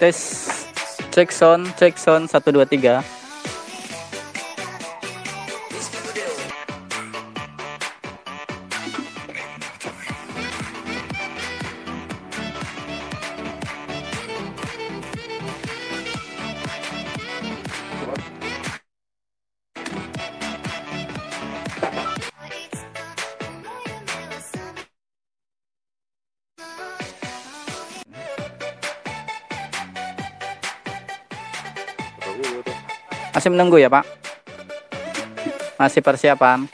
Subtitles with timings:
[0.00, 0.16] tes
[1.12, 3.04] cek sound cek sound satu dua tiga
[33.40, 34.04] Masih menunggu ya Pak?
[35.80, 36.68] Masih persiapan?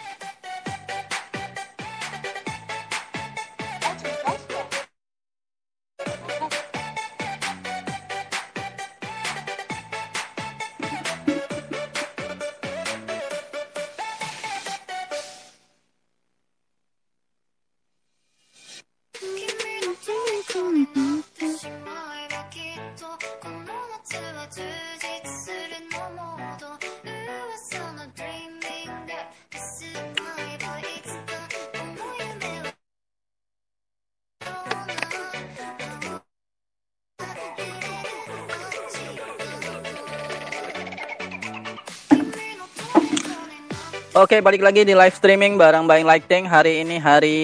[44.17, 46.49] Oke, balik lagi di live streaming bareng Buying Lighting.
[46.49, 47.37] Hari ini hari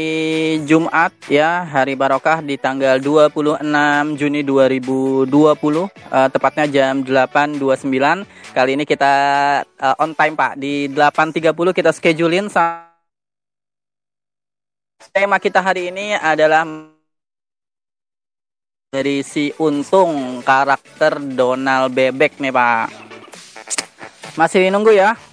[0.65, 3.61] Jumat ya, hari barokah di tanggal 26
[4.17, 5.89] Juni 2020, uh,
[6.33, 7.77] tepatnya jam 8.29.
[8.56, 9.12] Kali ini kita
[9.69, 12.48] uh, on time Pak, di 8.30 kita schedulein
[15.12, 16.64] tema kita hari ini adalah
[18.89, 22.89] dari si Untung karakter Donald Bebek nih Pak.
[24.41, 25.31] Masih nunggu ya?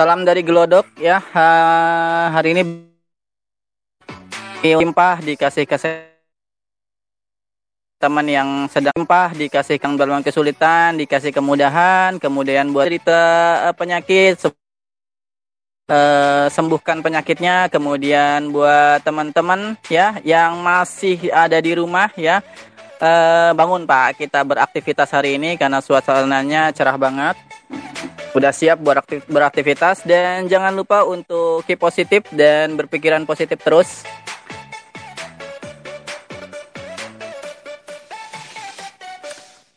[0.00, 1.20] Salam dari Gelodok ya.
[1.20, 1.44] Ha,
[2.32, 2.64] hari ini
[4.64, 6.08] limpah dikasih kasih
[8.00, 13.20] teman yang sedang limpah dikasih kang dalam kesulitan, dikasih kemudahan, kemudian buat cerita
[13.68, 14.40] uh, penyakit
[15.92, 22.40] uh, sembuhkan penyakitnya, kemudian buat teman-teman ya yang masih ada di rumah ya.
[23.04, 27.36] Uh, bangun Pak, kita beraktivitas hari ini karena suasananya cerah banget
[28.30, 34.06] udah siap beraktif, beraktivitas dan jangan lupa untuk keep positif dan berpikiran positif terus.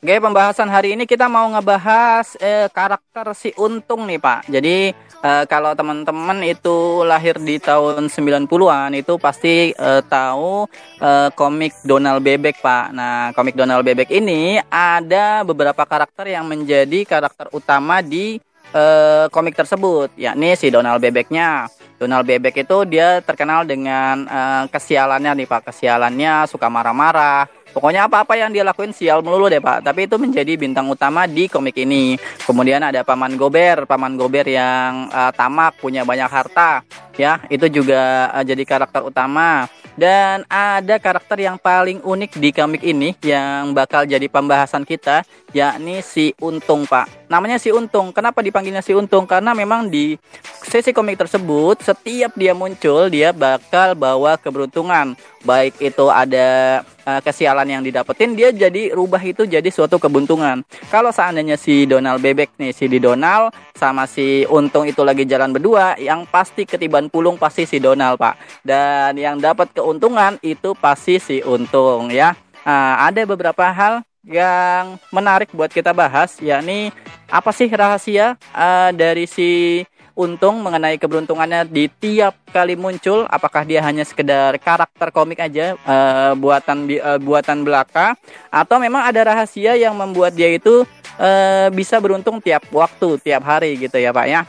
[0.04, 4.52] Oke, pembahasan hari ini kita mau ngebahas eh, karakter si Untung nih, Pak.
[4.52, 4.92] Jadi,
[5.24, 10.68] eh, kalau teman-teman itu lahir di tahun 90-an itu pasti eh, tahu
[11.00, 12.86] eh, komik Donald Bebek, Pak.
[12.92, 18.38] Nah, komik Donald Bebek ini ada beberapa karakter yang menjadi karakter utama di
[18.76, 21.72] eh, komik tersebut, yakni si Donald Bebeknya.
[21.94, 25.72] Donald Bebek itu dia terkenal dengan eh, kesialannya nih, Pak.
[25.72, 29.82] Kesialannya suka marah-marah Pokoknya apa-apa yang dia lakuin sial melulu deh Pak.
[29.82, 32.16] Tapi itu menjadi bintang utama di komik ini.
[32.46, 36.86] Kemudian ada Paman Gober, Paman Gober yang uh, tamak, punya banyak harta.
[37.14, 39.70] Ya, itu juga uh, jadi karakter utama.
[39.94, 45.22] Dan ada karakter yang paling unik di komik ini yang bakal jadi pembahasan kita,
[45.54, 47.30] yakni si Untung, Pak.
[47.30, 48.10] Namanya si Untung.
[48.10, 49.30] Kenapa dipanggilnya si Untung?
[49.30, 50.18] Karena memang di
[50.66, 55.14] sesi komik tersebut, setiap dia muncul, dia bakal bawa keberuntungan.
[55.46, 60.64] Baik itu ada uh, kesialan yang didapetin, dia jadi rubah itu jadi suatu kebuntungan.
[60.88, 65.52] Kalau seandainya si Donald bebek nih, si di Donald sama si Untung itu lagi jalan
[65.52, 68.64] berdua, yang pasti ketiban pulung pasti si Donald, Pak.
[68.66, 72.32] Dan yang dapat ke keuntungan itu pasti si untung ya.
[72.64, 76.96] Nah, ada beberapa hal yang menarik buat kita bahas yakni
[77.28, 79.84] apa sih rahasia uh, dari si
[80.16, 86.32] untung mengenai keberuntungannya di tiap kali muncul apakah dia hanya sekedar karakter komik aja uh,
[86.40, 88.16] buatan uh, buatan belaka
[88.48, 90.88] atau memang ada rahasia yang membuat dia itu
[91.20, 94.48] uh, bisa beruntung tiap waktu tiap hari gitu ya Pak ya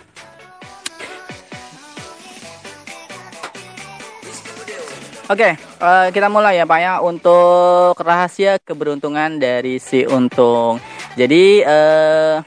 [5.25, 10.77] Oke, okay, uh, eh, kita mulai ya Pak ya untuk rahasia keberuntungan dari si Untung.
[11.17, 12.45] Jadi uh,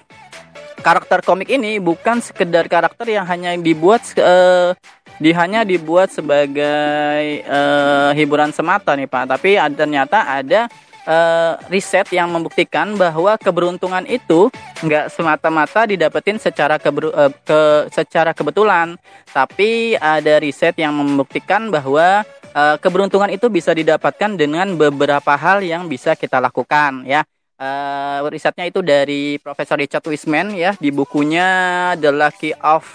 [0.85, 4.77] karakter komik ini bukan sekedar karakter yang hanya dibuat uh,
[5.17, 10.69] di hanya dibuat sebagai uh, hiburan semata nih Pak, tapi ada, ternyata ada
[11.09, 14.53] uh, riset yang membuktikan bahwa keberuntungan itu
[14.85, 19.01] nggak semata-mata didapetin secara keber, uh, ke secara kebetulan,
[19.33, 22.21] tapi ada riset yang membuktikan bahwa
[22.57, 27.21] uh, keberuntungan itu bisa didapatkan dengan beberapa hal yang bisa kita lakukan ya.
[27.57, 32.85] Uh, risetnya itu dari Profesor Richard Wiseman ya di bukunya The Lucky of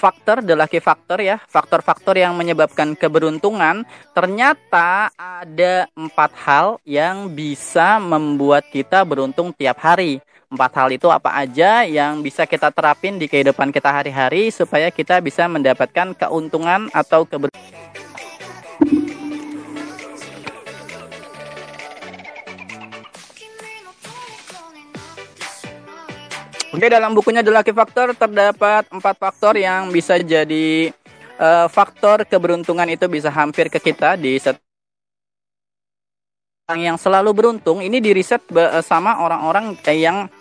[0.00, 3.84] faktor, the lucky factor ya, faktor-faktor yang menyebabkan keberuntungan,
[4.16, 10.24] ternyata ada empat hal yang bisa membuat kita beruntung tiap hari.
[10.48, 15.20] Empat hal itu apa aja yang bisa kita terapin di kehidupan kita hari-hari supaya kita
[15.20, 18.09] bisa mendapatkan keuntungan atau keberuntungan.
[26.80, 30.88] Oke, dalam bukunya The Lucky Factor terdapat empat faktor yang bisa jadi
[31.36, 34.56] uh, faktor keberuntungan itu bisa hampir ke kita di set
[36.72, 38.40] yang selalu beruntung ini diriset
[38.80, 40.32] sama orang-orang yang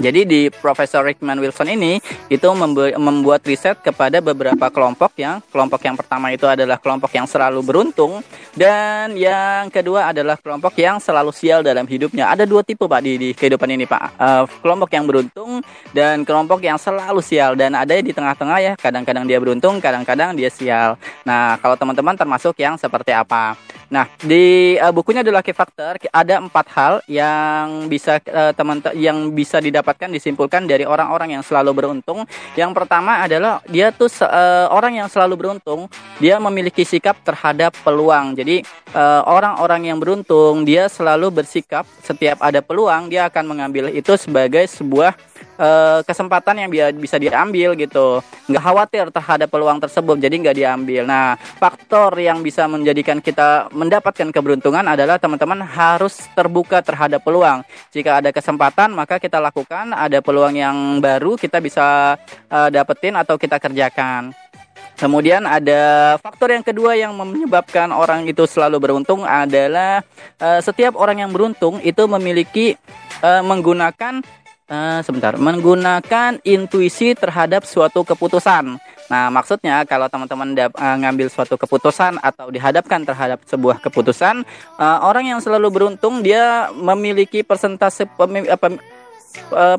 [0.00, 2.00] jadi di Profesor Rickman Wilson ini
[2.32, 2.48] itu
[2.96, 8.24] membuat riset kepada beberapa kelompok yang kelompok yang pertama itu adalah kelompok yang selalu beruntung
[8.56, 12.32] dan yang kedua adalah kelompok yang selalu sial dalam hidupnya.
[12.32, 14.02] Ada dua tipe Pak di, di kehidupan ini Pak.
[14.16, 15.60] Uh, kelompok yang beruntung
[15.92, 18.72] dan kelompok yang selalu sial dan ada di tengah-tengah ya.
[18.80, 20.96] Kadang-kadang dia beruntung, kadang-kadang dia sial.
[21.22, 23.54] Nah, kalau teman-teman termasuk yang seperti apa?
[23.90, 29.34] Nah, di uh, bukunya The Lucky Factor ada empat hal yang bisa uh, teman yang
[29.34, 29.58] bisa
[29.90, 32.22] didapatkan disimpulkan dari orang-orang yang selalu beruntung.
[32.54, 35.90] Yang pertama adalah dia tuh uh, orang yang selalu beruntung,
[36.22, 38.38] dia memiliki sikap terhadap peluang.
[38.38, 38.62] Jadi
[39.26, 44.66] orang-orang uh, yang beruntung dia selalu bersikap setiap ada peluang dia akan mengambil itu sebagai
[44.66, 45.14] sebuah
[45.60, 48.24] uh, kesempatan yang bisa diambil gitu.
[48.48, 51.02] Nggak khawatir terhadap peluang tersebut jadi nggak diambil.
[51.06, 57.62] Nah faktor yang bisa menjadikan kita mendapatkan keberuntungan adalah teman-teman harus terbuka terhadap peluang.
[57.92, 59.92] Jika ada kesempatan maka kita lakukan.
[59.92, 62.16] Ada peluang yang baru kita bisa
[62.48, 64.32] uh, dapetin atau kita kerjakan.
[65.00, 70.04] Kemudian ada faktor yang kedua yang menyebabkan orang itu selalu beruntung adalah
[70.36, 72.76] uh, setiap orang yang beruntung itu memiliki
[73.24, 74.20] uh, menggunakan
[74.70, 78.78] uh, sebentar menggunakan intuisi terhadap suatu keputusan.
[79.10, 84.46] Nah, maksudnya kalau teman-teman uh, ngambil suatu keputusan atau dihadapkan terhadap sebuah keputusan,
[84.78, 88.74] uh, orang yang selalu beruntung dia memiliki persentase pem, pem,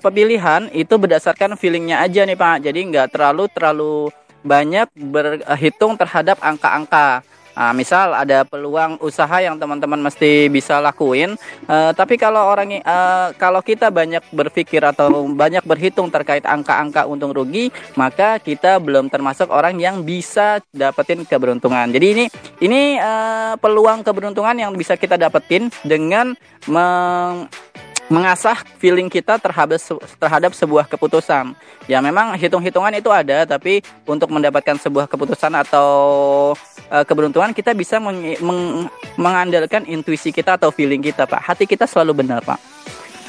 [0.03, 2.67] pemilihan itu berdasarkan feelingnya aja nih Pak.
[2.67, 3.95] Jadi nggak terlalu terlalu
[4.43, 7.23] banyak berhitung terhadap angka-angka.
[7.51, 11.35] Nah, misal ada peluang usaha yang teman-teman mesti bisa lakuin,
[11.67, 17.35] uh, tapi kalau orang uh, kalau kita banyak berpikir atau banyak berhitung terkait angka-angka untung
[17.35, 17.69] rugi,
[17.99, 21.91] maka kita belum termasuk orang yang bisa dapetin keberuntungan.
[21.91, 22.25] Jadi ini
[22.63, 26.33] ini uh, peluang keberuntungan yang bisa kita dapetin dengan
[26.67, 27.47] meng
[28.11, 29.79] mengasah feeling kita terhadap
[30.19, 31.55] terhadap sebuah keputusan.
[31.87, 35.89] Ya memang hitung-hitungan itu ada, tapi untuk mendapatkan sebuah keputusan atau
[36.91, 41.39] uh, keberuntungan kita bisa meng meng mengandalkan intuisi kita atau feeling kita, Pak.
[41.39, 42.59] Hati kita selalu benar, Pak.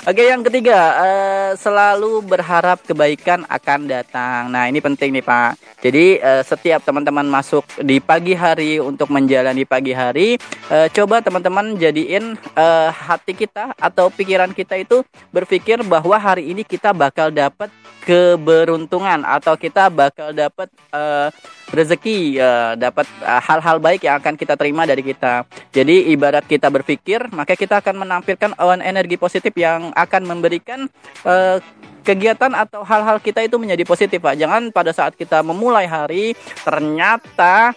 [0.02, 4.50] Oke, yang ketiga, uh, selalu berharap kebaikan akan datang.
[4.50, 5.78] Nah, ini penting nih, Pak.
[5.78, 10.42] Jadi, uh, setiap teman-teman masuk di pagi hari untuk menjalani pagi hari,
[10.74, 16.66] uh, coba teman-teman jadiin uh, hati kita atau pikiran kita itu berpikir bahwa hari ini
[16.66, 17.70] kita bakal dapat
[18.02, 21.30] keberuntungan atau kita bakal dapat uh,
[21.72, 25.48] rezeki uh, dapat uh, hal-hal baik yang akan kita terima dari kita.
[25.72, 30.86] Jadi ibarat kita berpikir, maka kita akan menampilkan awan energi positif yang akan memberikan
[31.24, 31.58] uh,
[32.04, 34.36] kegiatan atau hal-hal kita itu menjadi positif, Pak.
[34.36, 37.72] Jangan pada saat kita memulai hari ternyata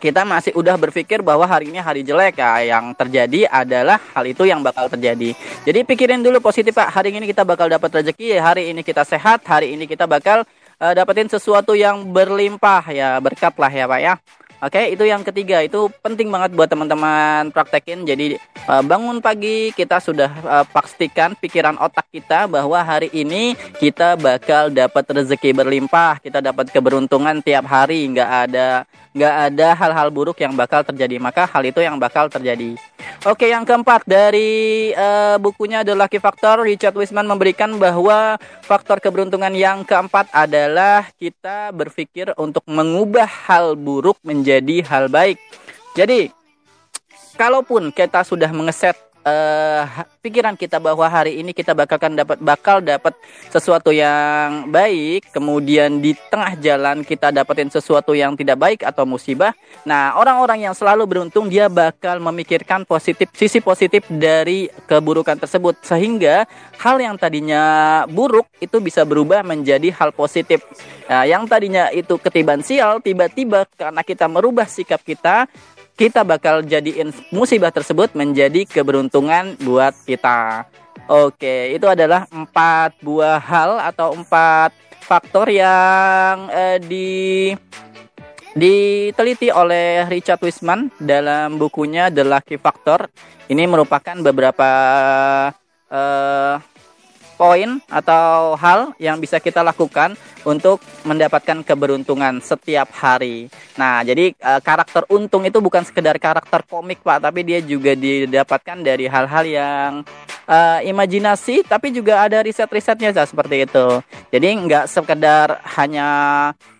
[0.00, 4.48] kita masih udah berpikir bahwa hari ini hari jelek ya yang terjadi adalah hal itu
[4.48, 5.36] yang bakal terjadi
[5.68, 9.44] jadi pikirin dulu positif pak hari ini kita bakal dapat rezeki hari ini kita sehat
[9.44, 10.48] hari ini kita bakal
[10.80, 14.14] uh, dapetin sesuatu yang berlimpah ya berkat lah ya pak ya
[14.60, 15.64] Oke, itu yang ketiga.
[15.64, 18.04] Itu penting banget buat teman-teman praktekin.
[18.04, 18.36] Jadi
[18.68, 24.68] uh, bangun pagi kita sudah uh, pastikan pikiran otak kita bahwa hari ini kita bakal
[24.68, 30.52] dapat rezeki berlimpah, kita dapat keberuntungan tiap hari, nggak ada nggak ada hal-hal buruk yang
[30.52, 31.16] bakal terjadi.
[31.16, 32.76] Maka hal itu yang bakal terjadi.
[33.24, 39.56] Oke, yang keempat dari uh, bukunya The Lucky Factor, Richard Wiseman memberikan bahwa faktor keberuntungan
[39.56, 45.38] yang keempat adalah kita berpikir untuk mengubah hal buruk menjadi menjadi hal baik.
[45.94, 46.34] Jadi,
[47.38, 49.84] kalaupun kita sudah mengeset uh,
[50.20, 53.16] pikiran kita bahwa hari ini kita bakalkan dapat bakal dapat
[53.48, 59.52] sesuatu yang baik, kemudian di tengah jalan kita dapetin sesuatu yang tidak baik atau musibah.
[59.84, 66.44] Nah, orang-orang yang selalu beruntung dia bakal memikirkan positif sisi positif dari keburukan tersebut sehingga
[66.80, 70.64] hal yang tadinya buruk itu bisa berubah menjadi hal positif.
[71.10, 75.50] Nah, yang tadinya itu ketiban sial, tiba-tiba karena kita merubah sikap kita,
[76.00, 80.64] kita bakal jadiin musibah tersebut menjadi keberuntungan buat kita.
[81.04, 84.72] Oke, itu adalah empat buah hal atau empat
[85.04, 87.52] faktor yang uh, di
[88.56, 93.12] diteliti oleh Richard Wiseman dalam bukunya The Lucky Factor.
[93.52, 94.70] Ini merupakan beberapa
[95.92, 96.56] uh,
[97.40, 100.12] poin atau hal yang bisa kita lakukan
[100.44, 103.48] untuk mendapatkan keberuntungan setiap hari.
[103.80, 108.84] Nah, jadi uh, karakter untung itu bukan sekedar karakter komik, Pak, tapi dia juga didapatkan
[108.84, 109.90] dari hal-hal yang
[110.46, 113.86] uh, imajinasi, tapi juga ada riset-risetnya seperti itu.
[114.30, 116.08] Jadi nggak sekedar hanya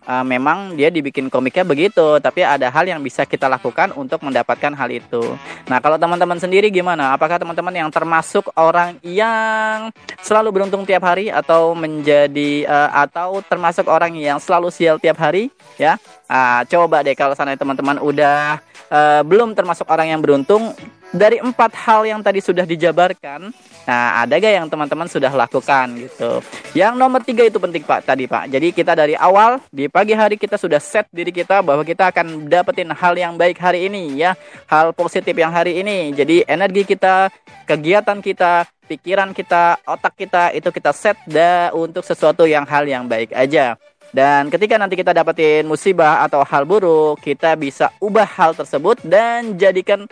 [0.07, 4.73] uh, memang dia dibikin komiknya begitu, tapi ada hal yang bisa kita lakukan untuk mendapatkan
[4.75, 5.23] hal itu.
[5.71, 7.15] Nah, kalau teman-teman sendiri gimana?
[7.15, 9.91] Apakah teman-teman yang termasuk orang yang
[10.23, 15.53] selalu beruntung tiap hari atau menjadi uh, atau termasuk orang yang selalu sial tiap hari?
[15.79, 15.97] Ya,
[16.29, 20.75] uh, coba deh kalau sana teman-teman udah uh, belum termasuk orang yang beruntung,
[21.11, 23.51] dari empat hal yang tadi sudah dijabarkan,
[23.83, 26.39] nah ada gak yang teman-teman sudah lakukan gitu.
[26.71, 28.47] Yang nomor tiga itu penting pak tadi pak.
[28.47, 32.47] Jadi kita dari awal di pagi hari kita sudah set diri kita bahwa kita akan
[32.47, 34.39] dapetin hal yang baik hari ini ya,
[34.71, 36.15] hal positif yang hari ini.
[36.15, 37.27] Jadi energi kita,
[37.67, 43.11] kegiatan kita, pikiran kita, otak kita itu kita set dah untuk sesuatu yang hal yang
[43.11, 43.75] baik aja.
[44.11, 49.55] Dan ketika nanti kita dapetin musibah atau hal buruk, kita bisa ubah hal tersebut dan
[49.55, 50.11] jadikan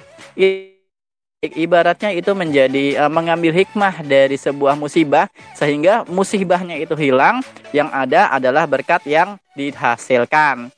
[1.38, 7.38] ibaratnya itu menjadi uh, mengambil hikmah dari sebuah musibah sehingga musibahnya itu hilang
[7.70, 10.74] yang ada adalah berkat yang dihasilkan.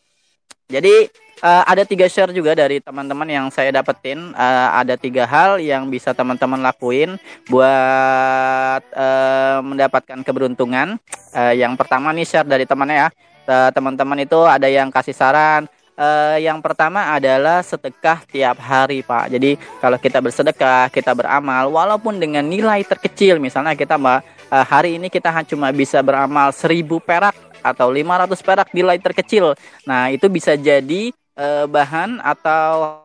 [0.69, 1.09] Jadi
[1.40, 4.37] uh, ada tiga share juga dari teman-teman yang saya dapetin.
[4.37, 7.17] Uh, ada tiga hal yang bisa teman-teman lakuin
[7.49, 11.00] buat uh, mendapatkan keberuntungan.
[11.33, 13.11] Uh, yang pertama nih share dari temannya ya.
[13.50, 15.67] Teman-teman itu ada yang kasih saran
[15.97, 19.33] uh, yang pertama adalah sedekah tiap hari, Pak.
[19.33, 24.99] Jadi kalau kita bersedekah, kita beramal, walaupun dengan nilai terkecil, misalnya kita mbak uh, hari
[24.99, 29.57] ini kita cuma bisa beramal 1000 perak atau 500 perak nilai terkecil.
[29.85, 33.05] Nah itu bisa jadi uh, bahan atau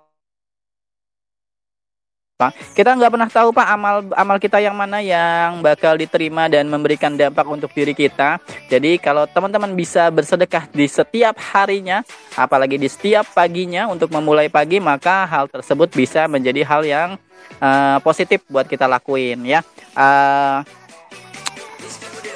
[2.35, 6.67] Pak, kita nggak pernah tahu Pak amal amal kita yang mana yang bakal diterima dan
[6.67, 8.43] memberikan dampak untuk diri kita.
[8.67, 12.03] Jadi kalau teman-teman bisa bersedekah di setiap harinya,
[12.35, 17.09] apalagi di setiap paginya untuk memulai pagi, maka hal tersebut bisa menjadi hal yang
[17.63, 19.63] uh, positif buat kita lakuin ya.
[19.95, 20.59] Uh,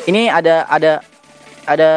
[0.08, 1.04] ini ada ada
[1.68, 1.92] ada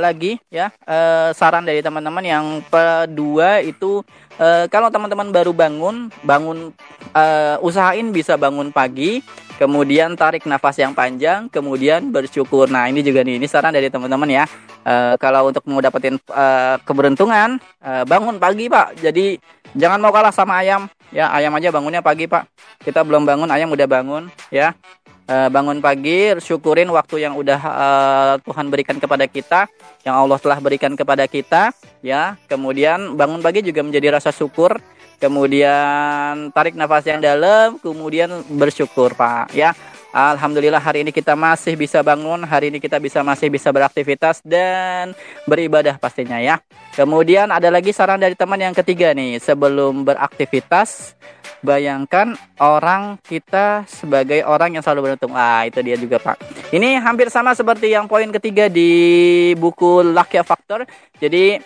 [0.00, 4.00] lagi ya uh, saran dari teman-teman yang kedua itu
[4.40, 6.70] uh, kalau teman-teman baru bangun, bangun
[7.14, 9.24] uh, usahain bisa bangun pagi,
[9.56, 12.68] kemudian tarik nafas yang panjang, kemudian bersyukur.
[12.68, 14.44] Nah ini juga nih, ini saran dari teman-teman ya.
[14.82, 18.98] Uh, kalau untuk mau dapetin uh, keberuntungan, uh, bangun pagi pak.
[18.98, 19.38] Jadi
[19.78, 20.90] jangan mau kalah sama ayam.
[21.12, 22.48] Ya ayam aja bangunnya pagi pak.
[22.82, 24.74] Kita belum bangun, ayam udah bangun ya.
[25.22, 29.70] Uh, bangun pagi, syukurin waktu yang udah uh, Tuhan berikan kepada kita,
[30.02, 31.70] yang Allah telah berikan kepada kita,
[32.02, 32.34] ya.
[32.50, 34.82] Kemudian bangun pagi juga menjadi rasa syukur,
[35.22, 39.78] kemudian tarik nafas yang dalam, kemudian bersyukur, Pak, ya.
[40.12, 45.16] Alhamdulillah hari ini kita masih bisa bangun, hari ini kita bisa masih bisa beraktivitas dan
[45.48, 46.60] beribadah pastinya ya.
[46.92, 51.16] Kemudian ada lagi saran dari teman yang ketiga nih, sebelum beraktivitas
[51.64, 55.32] bayangkan orang kita sebagai orang yang selalu beruntung.
[55.32, 56.68] Ah, itu dia juga, Pak.
[56.76, 60.84] Ini hampir sama seperti yang poin ketiga di buku Lucky Factor.
[61.16, 61.56] Jadi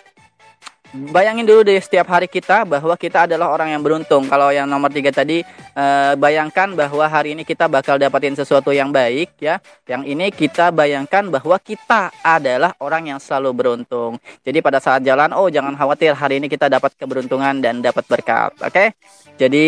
[1.13, 4.25] bayangin dulu deh setiap hari kita bahwa kita adalah orang yang beruntung.
[4.25, 5.45] Kalau yang nomor tiga tadi
[5.77, 9.61] eh, bayangkan bahwa hari ini kita bakal dapatin sesuatu yang baik ya.
[9.85, 14.17] Yang ini kita bayangkan bahwa kita adalah orang yang selalu beruntung.
[14.41, 18.51] Jadi pada saat jalan, oh jangan khawatir hari ini kita dapat keberuntungan dan dapat berkat.
[18.59, 18.71] Oke?
[18.73, 18.87] Okay?
[19.37, 19.67] Jadi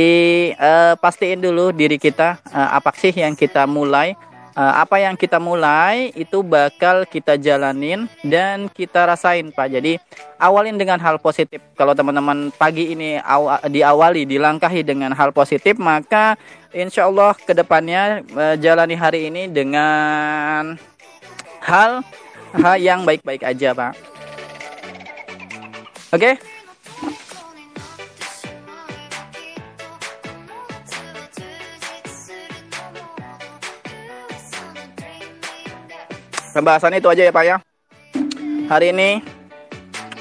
[0.57, 4.17] eh, pastiin dulu diri kita eh, apa sih yang kita mulai
[4.59, 9.71] apa yang kita mulai itu bakal kita jalanin dan kita rasain Pak.
[9.71, 9.95] Jadi
[10.35, 11.63] awalin dengan hal positif.
[11.79, 16.35] Kalau teman-teman pagi ini aw diawali dilangkahi dengan hal positif, maka
[16.75, 20.75] insya Allah ke depannya uh, jalani hari ini dengan
[21.63, 22.03] hal
[22.51, 23.93] hal yang baik-baik aja Pak.
[26.11, 26.35] Oke.
[26.35, 26.58] Okay?
[36.59, 37.63] Pembahasan itu aja ya Pak ya.
[38.67, 39.23] Hari ini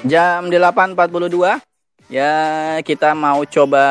[0.07, 1.35] jam 8.42
[2.07, 3.83] ya kita mau coba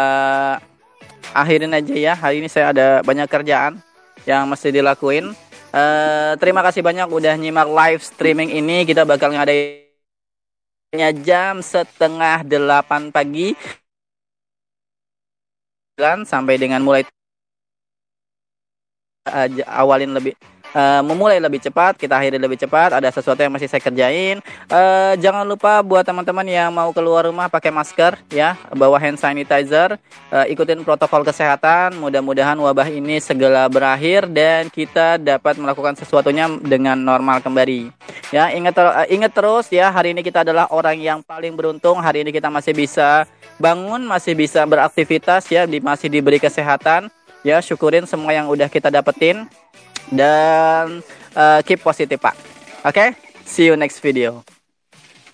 [1.36, 2.16] akhirin aja ya.
[2.16, 3.84] Hari ini saya ada banyak kerjaan
[4.24, 5.36] yang mesti dilakuin.
[5.76, 8.88] Uh, terima kasih banyak udah nyimak live streaming ini.
[8.88, 13.60] Kita bakal ngadainnya jam setengah delapan pagi
[16.00, 17.04] sampai dengan mulai
[19.68, 20.32] awalin lebih
[20.74, 22.98] uh, memulai lebih cepat, kita akhiri lebih cepat.
[22.98, 24.42] Ada sesuatu yang masih saya kerjain.
[24.68, 29.96] Uh, jangan lupa buat teman-teman yang mau keluar rumah pakai masker ya, bawa hand sanitizer,
[30.34, 31.96] uh, ikutin protokol kesehatan.
[32.02, 37.94] Mudah-mudahan wabah ini segera berakhir dan kita dapat melakukan sesuatunya dengan normal kembali.
[38.34, 42.00] Ya, ingat uh, ingat terus ya, hari ini kita adalah orang yang paling beruntung.
[42.02, 43.24] Hari ini kita masih bisa
[43.62, 47.08] bangun, masih bisa beraktivitas ya, masih diberi kesehatan.
[47.46, 49.48] Ya, syukurin semua yang udah kita dapetin
[50.12, 51.02] dan
[51.36, 52.36] uh, keep positif Pak.
[52.88, 53.08] Oke, okay?
[53.44, 54.57] see you next video.